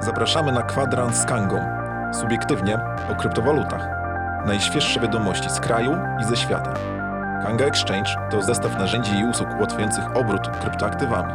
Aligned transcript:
Zapraszamy 0.00 0.52
na 0.52 0.62
kwadrans 0.62 1.16
z 1.16 1.24
Kangą. 1.24 1.60
Subiektywnie 2.20 2.78
o 3.12 3.14
kryptowalutach. 3.14 3.88
Najświeższe 4.46 5.00
wiadomości 5.00 5.50
z 5.50 5.60
kraju 5.60 5.96
i 6.20 6.24
ze 6.24 6.36
świata. 6.36 6.74
Kanga 7.42 7.64
Exchange 7.64 8.10
to 8.30 8.42
zestaw 8.42 8.78
narzędzi 8.78 9.18
i 9.18 9.24
usług 9.24 9.48
ułatwiających 9.58 10.16
obrót 10.16 10.48
kryptoaktywami. 10.60 11.34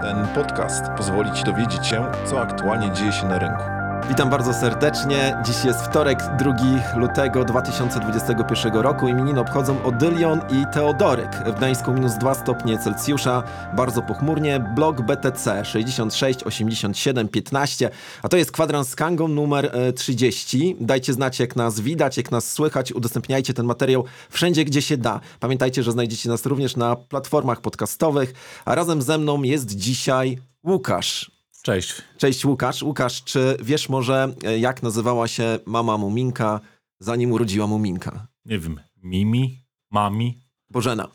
Ten 0.00 0.26
podcast 0.34 0.84
pozwoli 0.96 1.32
Ci 1.32 1.44
dowiedzieć 1.44 1.86
się, 1.86 2.06
co 2.24 2.40
aktualnie 2.40 2.90
dzieje 2.92 3.12
się 3.12 3.26
na 3.26 3.38
rynku. 3.38 3.81
Witam 4.08 4.30
bardzo 4.30 4.54
serdecznie. 4.54 5.36
Dziś 5.44 5.64
jest 5.64 5.80
wtorek, 5.80 6.18
2 6.38 6.54
lutego 6.96 7.44
2021 7.44 8.74
roku. 8.74 9.08
Imieniny 9.08 9.40
obchodzą 9.40 9.82
Odylion 9.84 10.40
i 10.50 10.64
Teodoryk. 10.74 11.30
W 11.46 11.56
Gdańsku 11.56 11.92
minus 11.92 12.14
2 12.14 12.34
stopnie 12.34 12.78
Celsjusza, 12.78 13.42
bardzo 13.76 14.02
pochmurnie. 14.02 14.60
Blok 14.74 15.00
BTC 15.00 15.64
66 15.64 16.42
87 16.42 17.28
15, 17.28 17.90
a 18.22 18.28
to 18.28 18.36
jest 18.36 18.52
kwadrans 18.52 18.88
z 18.88 18.96
Kangą 18.96 19.28
numer 19.28 19.70
e, 19.72 19.92
30. 19.92 20.76
Dajcie 20.80 21.12
znać, 21.12 21.40
jak 21.40 21.56
nas 21.56 21.80
widać, 21.80 22.16
jak 22.16 22.30
nas 22.30 22.52
słychać. 22.52 22.92
Udostępniajcie 22.92 23.54
ten 23.54 23.66
materiał 23.66 24.04
wszędzie, 24.30 24.64
gdzie 24.64 24.82
się 24.82 24.96
da. 24.96 25.20
Pamiętajcie, 25.40 25.82
że 25.82 25.92
znajdziecie 25.92 26.28
nas 26.28 26.46
również 26.46 26.76
na 26.76 26.96
platformach 26.96 27.60
podcastowych. 27.60 28.32
A 28.64 28.74
razem 28.74 29.02
ze 29.02 29.18
mną 29.18 29.42
jest 29.42 29.76
dzisiaj 29.76 30.38
Łukasz. 30.64 31.41
Cześć. 31.62 32.02
Cześć 32.16 32.44
Łukasz. 32.44 32.82
Łukasz, 32.82 33.24
czy 33.24 33.56
wiesz 33.62 33.88
może, 33.88 34.34
e, 34.44 34.58
jak 34.58 34.82
nazywała 34.82 35.28
się 35.28 35.58
mama 35.66 35.98
Muminka, 35.98 36.60
zanim 37.00 37.32
urodziła 37.32 37.66
Muminka? 37.66 38.26
Nie 38.44 38.58
wiem, 38.58 38.80
Mimi, 39.02 39.66
Mami. 39.90 40.41
Bożena. 40.72 41.08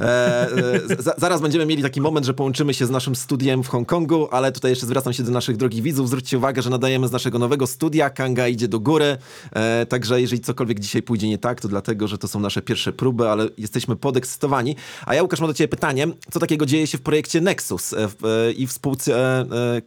E, 0.00 0.48
e, 0.90 1.02
za, 1.02 1.14
zaraz 1.18 1.40
będziemy 1.40 1.66
mieli 1.66 1.82
taki 1.82 2.00
moment, 2.00 2.26
że 2.26 2.34
połączymy 2.34 2.74
się 2.74 2.86
z 2.86 2.90
naszym 2.90 3.16
studiem 3.16 3.62
w 3.62 3.68
Hongkongu, 3.68 4.28
ale 4.30 4.52
tutaj 4.52 4.70
jeszcze 4.70 4.86
zwracam 4.86 5.12
się 5.12 5.22
do 5.22 5.30
naszych 5.30 5.56
drogich 5.56 5.82
widzów. 5.82 6.08
Zwróćcie 6.08 6.38
uwagę, 6.38 6.62
że 6.62 6.70
nadajemy 6.70 7.08
z 7.08 7.12
naszego 7.12 7.38
nowego 7.38 7.66
studia. 7.66 8.10
Kanga 8.10 8.48
idzie 8.48 8.68
do 8.68 8.80
góry, 8.80 9.16
e, 9.52 9.86
także 9.86 10.20
jeżeli 10.20 10.40
cokolwiek 10.40 10.80
dzisiaj 10.80 11.02
pójdzie 11.02 11.28
nie 11.28 11.38
tak, 11.38 11.60
to 11.60 11.68
dlatego, 11.68 12.08
że 12.08 12.18
to 12.18 12.28
są 12.28 12.40
nasze 12.40 12.62
pierwsze 12.62 12.92
próby, 12.92 13.28
ale 13.28 13.48
jesteśmy 13.58 13.96
podekscytowani. 13.96 14.76
A 15.06 15.14
ja, 15.14 15.22
Łukasz, 15.22 15.40
mam 15.40 15.50
do 15.50 15.54
ciebie 15.54 15.68
pytanie. 15.68 16.06
Co 16.30 16.40
takiego 16.40 16.66
dzieje 16.66 16.86
się 16.86 16.98
w 16.98 17.00
projekcie 17.02 17.40
Nexus 17.40 17.92
e, 17.92 18.08
w, 18.08 18.24
e, 18.24 18.52
i 18.52 18.66
w 18.66 18.72
spółce 18.72 19.18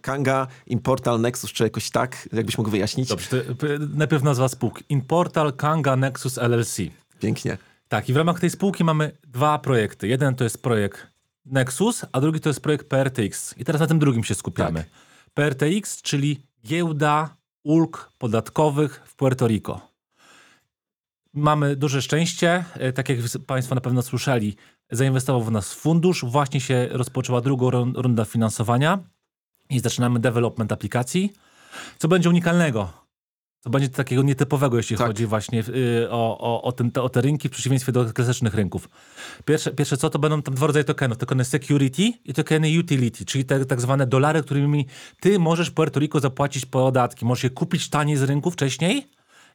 Kanga, 0.01 0.47
Importal 0.67 1.21
Nexus, 1.21 1.51
czy 1.51 1.63
jakoś 1.63 1.89
tak? 1.89 2.29
Jakbyś 2.33 2.57
mógł 2.57 2.69
wyjaśnić? 2.69 3.09
Dobrze, 3.09 3.27
to, 3.29 3.67
najpierw 3.95 4.23
nazwa 4.23 4.47
spółki. 4.47 4.83
Importal 4.89 5.53
Kanga 5.53 5.95
Nexus 5.95 6.37
LLC. 6.37 6.77
Pięknie. 7.19 7.57
Tak, 7.91 8.09
i 8.09 8.13
w 8.13 8.17
ramach 8.17 8.39
tej 8.39 8.49
spółki 8.49 8.83
mamy 8.83 9.11
dwa 9.27 9.59
projekty. 9.59 10.07
Jeden 10.07 10.35
to 10.35 10.43
jest 10.43 10.63
projekt 10.63 11.07
Nexus, 11.45 12.05
a 12.11 12.21
drugi 12.21 12.39
to 12.39 12.49
jest 12.49 12.61
projekt 12.61 12.89
PRTX. 12.89 13.57
I 13.57 13.65
teraz 13.65 13.79
na 13.81 13.87
tym 13.87 13.99
drugim 13.99 14.23
się 14.23 14.35
skupiamy. 14.35 14.79
Tak. 14.79 14.89
PRTX, 15.33 16.01
czyli 16.01 16.41
giełda 16.65 17.37
ulg 17.63 18.11
podatkowych 18.17 19.01
w 19.05 19.15
Puerto 19.15 19.47
Rico. 19.47 19.81
Mamy 21.33 21.75
duże 21.75 22.01
szczęście, 22.01 22.65
e, 22.73 22.93
tak 22.93 23.09
jak 23.09 23.19
Państwo 23.47 23.75
na 23.75 23.81
pewno 23.81 24.01
słyszeli, 24.01 24.55
zainwestował 24.91 25.43
w 25.43 25.51
nas 25.51 25.73
fundusz, 25.73 26.25
właśnie 26.25 26.61
się 26.61 26.87
rozpoczęła 26.91 27.41
druga 27.41 27.65
run- 27.65 27.93
runda 27.95 28.25
finansowania 28.25 28.99
i 29.69 29.79
zaczynamy 29.79 30.19
development 30.19 30.71
aplikacji. 30.71 31.33
Co 31.97 32.07
będzie 32.07 32.29
unikalnego? 32.29 33.00
Co 33.63 33.69
będzie 33.69 33.89
takiego 33.89 34.23
nietypowego, 34.23 34.77
jeśli 34.77 34.97
Tak. 34.97 35.07
chodzi 35.07 35.25
właśnie 35.25 35.63
y, 35.69 36.07
o, 36.09 36.37
o, 36.39 36.61
o, 36.61 36.71
ten, 36.71 36.91
te, 36.91 37.01
o 37.01 37.09
te 37.09 37.21
rynki 37.21 37.47
w 37.47 37.51
przeciwieństwie 37.51 37.91
do 37.91 38.13
klasycznych 38.13 38.53
rynków. 38.53 38.89
Pierwsze, 39.45 39.71
pierwsze 39.71 39.97
co, 39.97 40.09
to 40.09 40.19
będą 40.19 40.41
tam 40.41 40.55
dwa 40.55 40.67
rodzaje 40.67 40.83
tokenów. 40.83 41.17
Tokeny 41.17 41.45
security 41.45 42.13
i 42.25 42.33
tokeny 42.33 42.79
utility, 42.79 43.25
czyli 43.25 43.45
te 43.45 43.65
tak 43.65 43.81
zwane 43.81 44.07
dolary, 44.07 44.43
którymi 44.43 44.85
ty 45.19 45.39
możesz 45.39 45.69
w 45.69 45.73
Puerto 45.73 45.99
Rico 45.99 46.19
zapłacić 46.19 46.65
podatki. 46.65 47.25
Możesz 47.25 47.43
je 47.43 47.49
kupić 47.49 47.89
taniej 47.89 48.17
z 48.17 48.21
rynku 48.23 48.51
wcześniej 48.51 49.09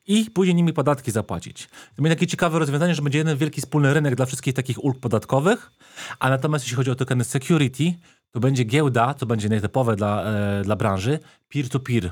i 0.07 0.31
później 0.31 0.55
nimi 0.55 0.73
podatki 0.73 1.11
zapłacić. 1.11 1.67
To 1.97 2.03
będzie 2.03 2.17
takie 2.17 2.27
ciekawe 2.27 2.59
rozwiązanie, 2.59 2.95
że 2.95 3.03
będzie 3.03 3.19
jeden 3.19 3.37
wielki 3.37 3.61
wspólny 3.61 3.95
rynek 3.95 4.15
dla 4.15 4.27
wszystkich 4.27 4.55
takich 4.55 4.85
ulg 4.85 4.99
podatkowych, 5.01 5.71
a 6.19 6.31
natomiast 6.31 6.65
jeśli 6.65 6.77
chodzi 6.77 6.91
o 6.91 6.95
tokeny 6.95 7.25
security, 7.25 7.95
to 8.31 8.41
będzie 8.41 8.65
giełda, 8.65 9.15
co 9.15 9.27
będzie 9.27 9.49
nietypowe 9.49 9.97
dla, 9.97 10.23
e, 10.25 10.63
dla 10.65 10.77
branży, 10.77 11.19
peer-to-peer, 11.49 12.11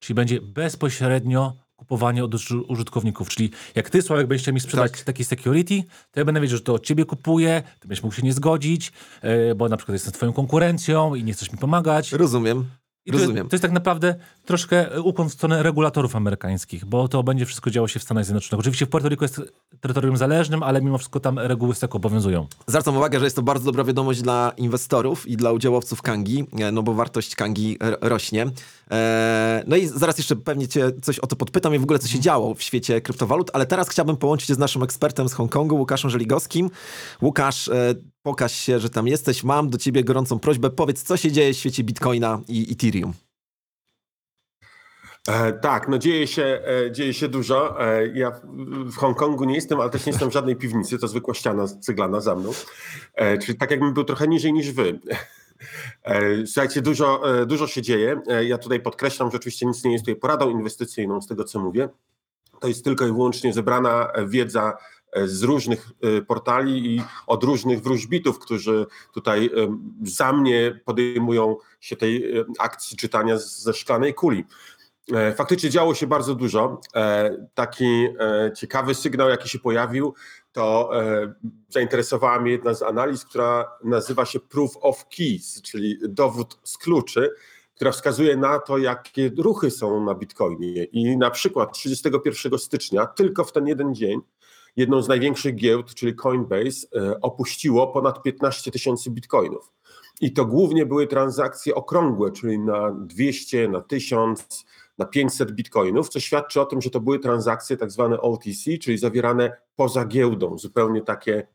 czyli 0.00 0.14
będzie 0.14 0.40
bezpośrednio 0.40 1.52
kupowanie 1.76 2.24
od 2.24 2.34
uż- 2.34 2.64
użytkowników. 2.68 3.28
Czyli 3.28 3.50
jak 3.74 3.90
ty, 3.90 4.02
Sławek, 4.02 4.26
będziesz 4.26 4.52
mi 4.54 4.60
sprzedać 4.60 4.92
Tak. 4.92 5.00
taki 5.00 5.24
security, 5.24 5.82
to 6.10 6.20
ja 6.20 6.24
będę 6.24 6.40
wiedział, 6.40 6.56
że 6.58 6.64
to 6.64 6.74
od 6.74 6.84
ciebie 6.86 7.04
kupuję, 7.04 7.62
ty 7.80 7.88
będziesz 7.88 8.02
mógł 8.02 8.14
się 8.14 8.22
nie 8.22 8.32
zgodzić, 8.32 8.92
e, 9.22 9.54
bo 9.54 9.68
na 9.68 9.76
przykład 9.76 9.92
jestem 9.94 10.12
twoją 10.12 10.32
konkurencją 10.32 11.14
i 11.14 11.24
nie 11.24 11.32
chcesz 11.32 11.52
mi 11.52 11.58
pomagać. 11.58 12.12
Rozumiem. 12.12 12.64
I 13.06 13.12
to, 13.12 13.18
Rozumiem. 13.18 13.48
to 13.48 13.56
jest 13.56 13.62
tak 13.62 13.72
naprawdę 13.72 14.14
troszkę 14.44 15.02
ukłon 15.02 15.28
w 15.28 15.32
stronę 15.32 15.62
regulatorów 15.62 16.16
amerykańskich, 16.16 16.84
bo 16.84 17.08
to 17.08 17.22
będzie 17.22 17.46
wszystko 17.46 17.70
działo 17.70 17.88
się 17.88 18.00
w 18.00 18.02
Stanach 18.02 18.24
Zjednoczonych. 18.24 18.60
Oczywiście 18.60 18.86
w 18.86 18.88
Puerto 18.88 19.08
Rico 19.08 19.24
jest 19.24 19.40
terytorium 19.80 20.16
zależnym, 20.16 20.62
ale 20.62 20.82
mimo 20.82 20.98
wszystko 20.98 21.20
tam 21.20 21.38
reguły 21.38 21.74
z 21.74 21.78
tak 21.78 21.94
obowiązują. 21.94 22.46
Zwracam 22.66 22.96
uwagę, 22.96 23.18
że 23.18 23.24
jest 23.26 23.36
to 23.36 23.42
bardzo 23.42 23.64
dobra 23.64 23.84
wiadomość 23.84 24.22
dla 24.22 24.52
inwestorów 24.56 25.26
i 25.28 25.36
dla 25.36 25.52
udziałowców 25.52 26.02
Kangi, 26.02 26.46
e, 26.58 26.72
no 26.72 26.82
bo 26.82 26.94
wartość 26.94 27.34
Kangi 27.34 27.76
r- 27.80 27.98
rośnie. 28.00 28.46
E, 28.90 29.64
No 29.66 29.76
i 29.76 29.86
zaraz 29.86 30.18
jeszcze 30.18 30.36
pewnie 30.36 30.68
cię 30.68 30.90
coś 31.02 31.18
o 31.18 31.26
to 31.26 31.36
podpytam 31.36 31.74
i 31.74 31.78
w 31.78 31.82
ogóle 31.82 31.98
co 31.98 32.08
się 32.08 32.20
działo 32.20 32.54
w 32.54 32.62
świecie 32.62 33.00
kryptowalut, 33.00 33.50
ale 33.52 33.66
teraz 33.66 33.88
chciałbym 33.88 34.16
połączyć 34.16 34.48
się 34.48 34.54
z 34.54 34.58
naszym 34.58 34.82
ekspertem 34.82 35.28
z 35.28 35.32
Hongkongu, 35.32 35.76
Łukaszem 35.76 36.10
Żeligowskim. 36.10 36.70
Łukasz, 37.22 37.68
e, 37.68 37.94
pokaż 38.22 38.52
się, 38.52 38.78
że 38.78 38.90
tam 38.90 39.06
jesteś. 39.08 39.44
Mam 39.44 39.70
do 39.70 39.78
ciebie 39.78 40.04
gorącą 40.04 40.38
prośbę. 40.38 40.70
Powiedz, 40.70 41.02
co 41.02 41.16
się 41.16 41.32
dzieje 41.32 41.54
w 41.54 41.56
świecie 41.56 41.84
Bitcoina 41.84 42.40
i 42.48 42.72
Ethereum. 42.72 43.12
E, 45.28 45.52
tak, 45.52 45.88
no 45.88 45.98
dzieje 45.98 46.26
się, 46.26 46.60
e, 46.86 46.92
dzieje 46.92 47.14
się 47.14 47.28
dużo. 47.28 47.86
E, 47.86 48.06
ja 48.06 48.30
w, 48.30 48.40
w 48.92 48.96
Hongkongu 48.96 49.44
nie 49.44 49.54
jestem, 49.54 49.80
ale 49.80 49.90
też 49.90 50.06
nie 50.06 50.12
jestem 50.12 50.30
w 50.30 50.32
żadnej 50.32 50.56
piwnicy, 50.56 50.98
to 50.98 51.08
zwykła 51.08 51.34
ściana 51.34 51.66
ceglana 51.68 52.20
za 52.20 52.34
mną. 52.34 52.50
E, 53.14 53.38
czyli 53.38 53.58
tak 53.58 53.70
jakbym 53.70 53.94
był 53.94 54.04
trochę 54.04 54.28
niżej 54.28 54.52
niż 54.52 54.72
wy. 54.72 55.00
E, 56.02 56.46
słuchajcie, 56.46 56.82
dużo, 56.82 57.40
e, 57.40 57.46
dużo 57.46 57.66
się 57.66 57.82
dzieje. 57.82 58.20
Ja 58.46 58.58
tutaj 58.58 58.80
podkreślam, 58.80 59.30
że 59.30 59.36
oczywiście 59.36 59.66
nic 59.66 59.84
nie 59.84 59.92
jest 59.92 60.04
tutaj 60.04 60.20
poradą 60.20 60.50
inwestycyjną 60.50 61.20
z 61.20 61.26
tego, 61.26 61.44
co 61.44 61.60
mówię. 61.60 61.88
To 62.60 62.68
jest 62.68 62.84
tylko 62.84 63.06
i 63.06 63.12
wyłącznie 63.12 63.52
zebrana 63.52 64.12
wiedza 64.28 64.76
z 65.24 65.42
różnych 65.42 65.88
e, 66.02 66.22
portali 66.22 66.96
i 66.96 67.02
od 67.26 67.44
różnych 67.44 67.82
wróżbitów, 67.82 68.38
którzy 68.38 68.86
tutaj 69.14 69.46
e, 69.46 69.50
za 70.02 70.32
mnie 70.32 70.80
podejmują 70.84 71.56
się 71.80 71.96
tej 71.96 72.38
e, 72.38 72.44
akcji 72.58 72.96
czytania 72.96 73.38
ze 73.38 73.74
szklanej 73.74 74.14
kuli. 74.14 74.44
E, 75.12 75.34
Faktycznie 75.34 75.70
działo 75.70 75.94
się 75.94 76.06
bardzo 76.06 76.34
dużo. 76.34 76.80
E, 76.94 77.30
Taki 77.54 77.84
e, 77.84 78.52
ciekawy 78.56 78.94
sygnał, 78.94 79.28
jaki 79.28 79.48
się 79.48 79.58
pojawił, 79.58 80.14
to 80.52 80.90
e, 81.02 81.34
zainteresowała 81.68 82.40
mnie 82.40 82.52
jedna 82.52 82.74
z 82.74 82.82
analiz, 82.82 83.24
która 83.24 83.72
nazywa 83.84 84.24
się 84.24 84.40
Proof 84.40 84.72
of 84.80 85.08
Keys, 85.08 85.62
czyli 85.62 85.98
dowód 86.08 86.58
z 86.64 86.78
kluczy, 86.78 87.30
która 87.74 87.92
wskazuje 87.92 88.36
na 88.36 88.58
to, 88.58 88.78
jakie 88.78 89.30
ruchy 89.38 89.70
są 89.70 90.04
na 90.04 90.14
Bitcoinie. 90.14 90.84
I 90.84 91.16
na 91.16 91.30
przykład 91.30 91.72
31 91.72 92.58
stycznia, 92.58 93.06
tylko 93.06 93.44
w 93.44 93.52
ten 93.52 93.66
jeden 93.66 93.94
dzień, 93.94 94.20
jedną 94.80 95.02
z 95.02 95.08
największych 95.08 95.54
giełd, 95.54 95.94
czyli 95.94 96.14
Coinbase, 96.14 96.86
e, 96.96 97.20
opuściło 97.20 97.86
ponad 97.86 98.22
15 98.22 98.70
tysięcy 98.70 99.10
bitcoinów. 99.10 99.72
I 100.20 100.32
to 100.32 100.46
głównie 100.46 100.86
były 100.86 101.06
transakcje 101.06 101.74
okrągłe, 101.74 102.32
czyli 102.32 102.58
na 102.58 102.90
200, 102.90 103.68
na 103.68 103.80
1000, 103.80 104.66
na 104.98 105.06
500 105.06 105.52
bitcoinów, 105.52 106.08
co 106.08 106.20
świadczy 106.20 106.60
o 106.60 106.66
tym, 106.66 106.80
że 106.80 106.90
to 106.90 107.00
były 107.00 107.18
transakcje 107.18 107.76
tak 107.76 107.90
zwane 107.90 108.20
OTC, 108.20 108.78
czyli 108.80 108.98
zawierane 108.98 109.56
poza 109.76 110.04
giełdą, 110.04 110.58
zupełnie 110.58 111.02
takie 111.02 111.46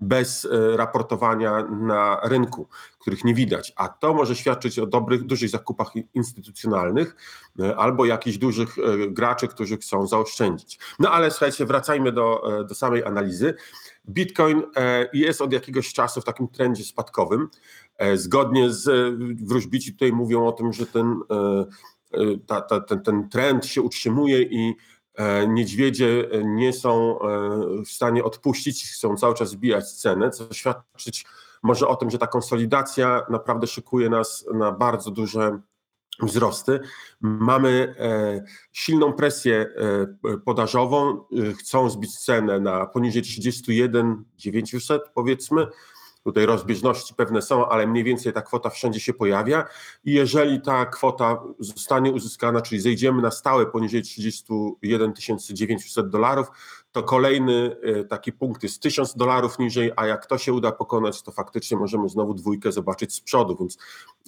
bez 0.00 0.44
e, 0.44 0.76
raportowania 0.76 1.62
na 1.64 2.20
rynku, 2.24 2.68
których 2.98 3.24
nie 3.24 3.34
widać. 3.34 3.72
A 3.76 3.88
to 3.88 4.14
może 4.14 4.36
świadczyć 4.36 4.78
o 4.78 4.86
dobrych, 4.86 5.22
dużych 5.22 5.50
zakupach 5.50 5.88
instytucjonalnych 6.14 7.16
e, 7.60 7.76
albo 7.76 8.04
jakichś 8.04 8.38
dużych 8.38 8.78
e, 8.78 9.08
graczy, 9.08 9.48
którzy 9.48 9.76
chcą 9.76 10.06
zaoszczędzić. 10.06 10.78
No 10.98 11.10
ale 11.10 11.30
słuchajcie, 11.30 11.66
wracajmy 11.66 12.12
do, 12.12 12.58
e, 12.60 12.64
do 12.64 12.74
samej 12.74 13.04
analizy. 13.04 13.54
Bitcoin 14.08 14.62
e, 14.76 15.08
jest 15.12 15.42
od 15.42 15.52
jakiegoś 15.52 15.92
czasu 15.92 16.20
w 16.20 16.24
takim 16.24 16.48
trendzie 16.48 16.84
spadkowym. 16.84 17.48
E, 17.98 18.16
Zgodnie 18.16 18.70
z 18.70 18.88
e, 18.88 18.92
wróżbici 19.46 19.92
tutaj 19.92 20.12
mówią 20.12 20.46
o 20.46 20.52
tym, 20.52 20.72
że 20.72 20.86
ten, 20.86 21.20
e, 21.30 21.64
e, 22.12 22.38
ta, 22.46 22.60
ta, 22.60 22.80
ten, 22.80 23.02
ten 23.02 23.28
trend 23.28 23.66
się 23.66 23.82
utrzymuje 23.82 24.42
i 24.42 24.68
e, 24.68 24.74
niedźwiedzie 25.48 26.28
nie 26.44 26.72
są 26.72 27.18
e, 27.20 27.82
w 27.84 27.88
stanie 27.88 28.24
odpuścić, 28.24 28.92
chcą 28.92 29.16
cały 29.16 29.34
czas 29.34 29.50
zbijać 29.50 29.92
cenę, 29.92 30.30
co 30.30 30.54
świadczyć 30.54 31.24
może 31.62 31.88
o 31.88 31.96
tym, 31.96 32.10
że 32.10 32.18
ta 32.18 32.26
konsolidacja 32.26 33.26
naprawdę 33.30 33.66
szykuje 33.66 34.10
nas 34.10 34.46
na 34.54 34.72
bardzo 34.72 35.10
duże 35.10 35.60
wzrosty. 36.22 36.80
Mamy 37.20 37.94
e, 37.98 38.44
silną 38.72 39.12
presję 39.12 39.66
e, 40.24 40.38
podażową, 40.38 41.18
e, 41.18 41.52
chcą 41.52 41.90
zbić 41.90 42.18
cenę 42.18 42.60
na 42.60 42.86
poniżej 42.86 43.22
31 43.22 44.24
900 44.36 45.02
powiedzmy 45.14 45.66
Tutaj 46.24 46.46
rozbieżności 46.46 47.14
pewne 47.14 47.42
są, 47.42 47.68
ale 47.68 47.86
mniej 47.86 48.04
więcej 48.04 48.32
ta 48.32 48.42
kwota 48.42 48.70
wszędzie 48.70 49.00
się 49.00 49.14
pojawia. 49.14 49.64
I 50.04 50.12
jeżeli 50.12 50.60
ta 50.60 50.86
kwota 50.86 51.42
zostanie 51.58 52.12
uzyskana, 52.12 52.60
czyli 52.60 52.80
zejdziemy 52.80 53.22
na 53.22 53.30
stałe 53.30 53.66
poniżej 53.66 54.02
31 54.02 55.12
900 55.50 56.08
dolarów, 56.08 56.50
to 56.94 57.02
kolejny 57.02 57.76
e, 57.82 58.04
taki 58.04 58.32
punkt 58.32 58.62
jest 58.62 58.82
1000 58.82 59.16
dolarów 59.16 59.58
niżej, 59.58 59.92
a 59.96 60.06
jak 60.06 60.26
to 60.26 60.38
się 60.38 60.52
uda 60.52 60.72
pokonać, 60.72 61.22
to 61.22 61.32
faktycznie 61.32 61.76
możemy 61.76 62.08
znowu 62.08 62.34
dwójkę 62.34 62.72
zobaczyć 62.72 63.14
z 63.14 63.20
przodu, 63.20 63.56
więc 63.60 63.78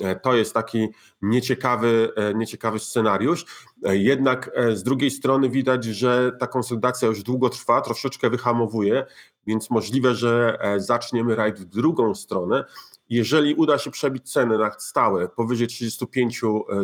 e, 0.00 0.16
to 0.16 0.34
jest 0.34 0.54
taki 0.54 0.88
nieciekawy, 1.22 2.12
e, 2.16 2.34
nieciekawy 2.34 2.78
scenariusz. 2.78 3.46
Jednak 3.82 4.50
z 4.74 4.82
drugiej 4.82 5.10
strony 5.10 5.50
widać, 5.50 5.84
że 5.84 6.32
ta 6.40 6.46
konsolidacja 6.46 7.08
już 7.08 7.22
długo 7.22 7.48
trwa, 7.48 7.80
troszeczkę 7.80 8.30
wyhamowuje, 8.30 9.06
więc 9.46 9.70
możliwe, 9.70 10.14
że 10.14 10.58
zaczniemy 10.76 11.34
rajd 11.34 11.58
w 11.58 11.64
drugą 11.64 12.14
stronę. 12.14 12.64
Jeżeli 13.08 13.54
uda 13.54 13.78
się 13.78 13.90
przebić 13.90 14.32
ceny 14.32 14.58
na 14.58 14.70
stałe 14.78 15.28
powyżej 15.28 15.66
35 15.66 16.40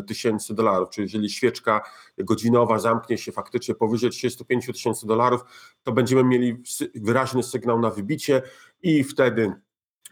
tysięcy 0.06 0.54
dolarów, 0.54 0.90
czyli 0.90 1.04
jeżeli 1.04 1.30
świeczka 1.30 1.80
godzinowa 2.18 2.78
zamknie 2.78 3.18
się 3.18 3.32
faktycznie 3.32 3.74
powyżej 3.74 4.10
35 4.10 4.66
tysięcy 4.66 5.06
dolarów, 5.06 5.40
to 5.82 5.92
będziemy 5.92 6.24
mieli 6.24 6.62
wyraźny 6.94 7.42
sygnał 7.42 7.80
na 7.80 7.90
wybicie 7.90 8.42
i 8.82 9.04
wtedy 9.04 9.52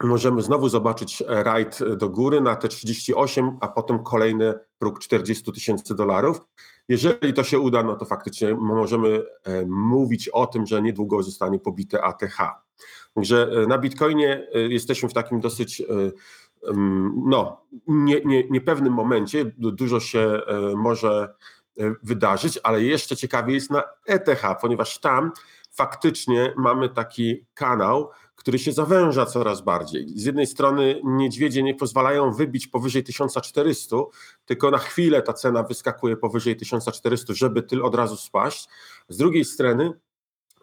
możemy 0.03 0.41
znowu 0.41 0.69
zobaczyć 0.69 1.23
rajd 1.27 1.79
do 1.97 2.09
góry 2.09 2.41
na 2.41 2.55
te 2.55 2.67
38, 2.67 3.57
a 3.61 3.67
potem 3.67 4.03
kolejny 4.03 4.53
próg 4.79 4.99
40 4.99 5.51
tysięcy 5.51 5.95
dolarów. 5.95 6.41
Jeżeli 6.89 7.33
to 7.33 7.43
się 7.43 7.59
uda, 7.59 7.83
no 7.83 7.95
to 7.95 8.05
faktycznie 8.05 8.55
możemy 8.55 9.23
e, 9.43 9.65
mówić 9.65 10.29
o 10.29 10.47
tym, 10.47 10.65
że 10.65 10.81
niedługo 10.81 11.23
zostanie 11.23 11.59
pobite 11.59 12.03
ATH. 12.03 12.37
Także 13.13 13.49
e, 13.63 13.67
na 13.67 13.77
Bitcoinie 13.77 14.47
e, 14.53 14.59
jesteśmy 14.59 15.09
w 15.09 15.13
takim 15.13 15.39
dosyć 15.39 15.83
no, 17.25 17.65
nie, 17.87 18.21
nie, 18.25 18.49
niepewnym 18.49 18.93
momencie. 18.93 19.45
Dużo 19.57 19.99
się 19.99 20.41
może 20.75 21.33
wydarzyć, 22.03 22.59
ale 22.63 22.83
jeszcze 22.83 23.15
ciekawie 23.15 23.53
jest 23.53 23.71
na 23.71 23.83
ETH, 24.05 24.43
ponieważ 24.61 24.99
tam 24.99 25.31
faktycznie 25.71 26.53
mamy 26.57 26.89
taki 26.89 27.45
kanał, 27.53 28.09
który 28.41 28.59
się 28.59 28.71
zawęża 28.71 29.25
coraz 29.25 29.61
bardziej. 29.61 30.07
Z 30.15 30.25
jednej 30.25 30.47
strony 30.47 31.01
niedźwiedzie 31.03 31.63
nie 31.63 31.75
pozwalają 31.75 32.31
wybić 32.33 32.67
powyżej 32.67 33.03
1400, 33.03 33.95
tylko 34.45 34.71
na 34.71 34.77
chwilę 34.77 35.21
ta 35.21 35.33
cena 35.33 35.63
wyskakuje 35.63 36.17
powyżej 36.17 36.55
1400, 36.55 37.33
żeby 37.33 37.63
tyl 37.63 37.85
od 37.85 37.95
razu 37.95 38.17
spaść. 38.17 38.67
Z 39.09 39.17
drugiej 39.17 39.45
strony, 39.45 39.93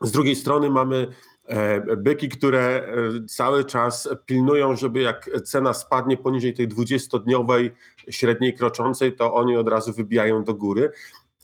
z 0.03 0.11
drugiej 0.11 0.37
strony 0.37 0.71
mamy 0.71 1.07
e, 1.47 1.97
byki, 1.97 2.29
które 2.29 2.61
e, 2.61 3.27
cały 3.27 3.65
czas 3.65 4.09
pilnują, 4.27 4.77
żeby 4.77 5.01
jak 5.01 5.31
cena 5.45 5.75
spadnie 5.75 6.17
poniżej 6.17 6.55
tej 6.55 6.69
20-dniowej 6.69 7.71
średniej 8.11 8.55
kroczącej, 8.55 9.17
to 9.17 9.35
oni 9.35 9.57
od 9.57 9.69
razu 9.69 9.93
wybijają 9.93 10.45
do 10.45 10.55
góry 10.55 10.91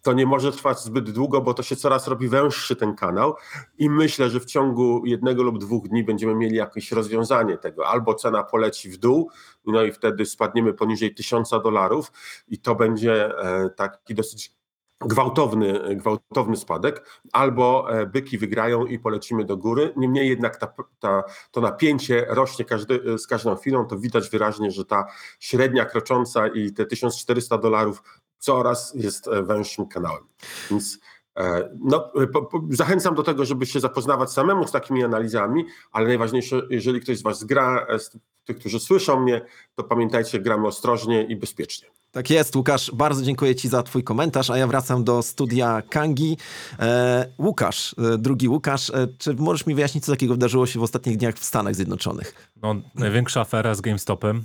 to 0.05 0.13
nie 0.13 0.27
może 0.27 0.53
trwać 0.53 0.81
zbyt 0.81 1.11
długo, 1.11 1.41
bo 1.41 1.55
to 1.55 1.63
się 1.63 1.77
coraz 1.77 2.09
robi 2.09 2.29
węższy 2.29 2.77
ten 2.77 2.95
kanał 2.95 3.35
i 3.79 3.91
myślę, 3.91 4.31
że 4.31 4.41
w 4.41 4.45
ciągu 4.45 5.07
jednego 5.07 5.43
lub 5.43 5.59
dwóch 5.59 5.89
dni 5.89 6.05
będziemy 6.05 6.35
mieli 6.35 6.57
jakieś 6.57 6.93
rozwiązanie 6.93 7.59
tego. 7.59 7.87
Albo 7.87 8.15
cena 8.15 8.43
poleci 8.43 8.91
w 8.91 8.97
dół, 8.97 9.31
no 9.67 9.83
i 9.83 9.93
wtedy 9.93 10.27
spadniemy 10.27 10.73
poniżej 10.73 11.15
tysiąca 11.15 11.59
dolarów 11.59 12.13
i 12.49 12.59
to 12.59 12.75
będzie 12.75 13.39
e, 13.39 13.71
taki 13.71 14.15
dosyć 14.15 14.53
gwałtowny, 15.01 15.97
gwałtowny 15.97 16.57
spadek, 16.57 17.05
albo 17.33 17.87
e, 18.01 18.07
byki 18.07 18.39
wygrają 18.39 18.87
i 18.87 18.99
polecimy 18.99 19.45
do 19.45 19.57
góry. 19.57 19.93
Niemniej 19.97 20.29
jednak 20.29 20.57
ta, 20.57 20.75
ta, 21.01 21.23
to 21.51 21.61
napięcie 21.61 22.27
rośnie 22.29 22.65
każdy, 22.65 23.19
z 23.19 23.27
każdą 23.27 23.57
chwilą, 23.57 23.87
to 23.87 23.99
widać 23.99 24.31
wyraźnie, 24.31 24.71
że 24.71 24.85
ta 24.85 25.07
średnia 25.41 25.85
krocząca 25.85 26.49
i 26.49 26.73
te 26.73 26.87
1400 26.87 27.59
dolarów 27.59 28.03
coraz 28.39 28.95
jest 28.95 29.29
e, 29.29 29.43
węższym 29.43 29.87
kanałem. 29.87 30.23
Więc 30.71 30.99
e, 31.37 31.71
no, 31.81 32.13
po, 32.33 32.43
po, 32.43 32.63
zachęcam 32.71 33.15
do 33.15 33.23
tego, 33.23 33.45
żeby 33.45 33.67
się 33.67 33.81
zapoznawać 33.81 34.33
samemu 34.33 34.69
z 34.69 34.73
takimi 34.73 35.05
analizami, 35.05 35.65
ale 35.93 36.07
najważniejsze, 36.07 36.63
jeżeli 36.71 37.01
ktoś 37.01 37.19
z 37.19 37.23
Was 37.23 37.45
gra, 37.45 37.87
e, 37.89 37.99
z 37.99 38.19
tych, 38.45 38.59
którzy 38.59 38.81
słyszą 38.81 39.21
mnie, 39.21 39.47
to 39.75 39.85
pamiętajcie, 39.85 40.41
gramy 40.41 40.67
ostrożnie 40.67 41.23
i 41.23 41.37
bezpiecznie. 41.37 41.89
Tak 42.15 42.31
jest, 42.31 42.57
Łukasz. 42.57 42.91
Bardzo 42.95 43.23
dziękuję 43.23 43.55
Ci 43.55 43.69
za 43.69 43.83
Twój 43.83 44.05
komentarz, 44.05 44.51
a 44.51 44.59
ja 44.59 44.67
wracam 44.67 45.05
do 45.05 45.23
studia 45.23 45.83
Kangi. 45.91 46.37
E, 46.79 47.29
Łukasz, 47.39 47.95
e, 47.99 48.19
drugi 48.19 48.49
Łukasz, 48.49 48.91
e, 48.91 49.09
czy 49.19 49.35
możesz 49.35 49.67
mi 49.67 49.75
wyjaśnić, 49.75 50.05
co 50.05 50.13
takiego 50.13 50.35
wydarzyło 50.35 50.67
się 50.67 50.81
w 50.81 50.83
ostatnich 50.83 51.17
dniach 51.17 51.35
w 51.35 51.45
Stanach 51.45 51.75
Zjednoczonych? 51.75 52.51
No, 52.63 52.75
największa 52.95 53.41
afera 53.41 53.75
z 53.75 53.81
GameStopem. 53.81 54.45